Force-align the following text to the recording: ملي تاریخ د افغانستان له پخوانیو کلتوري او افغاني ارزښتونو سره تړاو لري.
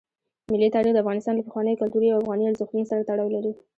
ملي 0.51 0.69
تاریخ 0.75 0.91
د 0.93 0.99
افغانستان 1.03 1.33
له 1.35 1.43
پخوانیو 1.47 1.79
کلتوري 1.81 2.07
او 2.11 2.21
افغاني 2.21 2.43
ارزښتونو 2.47 2.89
سره 2.91 3.05
تړاو 3.09 3.33
لري. 3.35 3.51